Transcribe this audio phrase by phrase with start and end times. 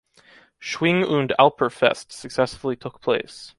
[0.59, 3.49] "Schwing- und Älplerfest" successfully took place.